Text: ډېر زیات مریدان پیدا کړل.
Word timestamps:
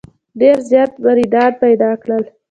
ډېر 0.39 0.57
زیات 0.69 0.91
مریدان 1.03 1.51
پیدا 1.63 1.91
کړل. 2.01 2.23